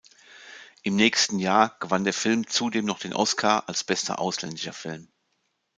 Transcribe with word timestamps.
Im 0.81 0.95
nächsten 0.95 1.37
Jahr 1.37 1.75
gewann 1.79 2.03
der 2.03 2.13
Film 2.15 2.47
zudem 2.47 2.85
noch 2.85 2.97
den 2.97 3.13
Oscar 3.13 3.69
als 3.69 3.83
bester 3.83 4.17
ausländischer 4.17 4.73
Film. 4.73 5.07